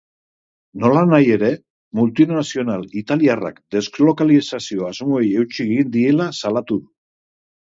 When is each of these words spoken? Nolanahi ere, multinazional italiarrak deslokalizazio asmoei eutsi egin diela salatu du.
Nolanahi 0.83 1.27
ere, 1.33 1.49
multinazional 1.99 2.85
italiarrak 3.01 3.61
deslokalizazio 3.77 4.89
asmoei 4.89 5.29
eutsi 5.43 5.61
egin 5.69 5.95
diela 5.99 6.31
salatu 6.43 6.81
du. 6.83 6.91